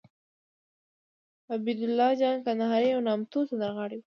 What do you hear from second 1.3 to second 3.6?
عبیدالله جان کندهاری یو نامتو